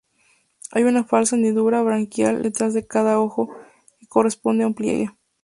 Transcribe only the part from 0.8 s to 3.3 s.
una falsa hendidura branquial detrás de cada